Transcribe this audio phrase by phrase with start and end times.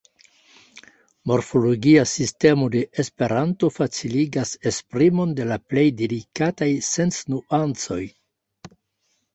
[1.31, 8.05] Morfologia sistemo de esperanto faciligas esprimon de la plej delikataj senc-nuancoj.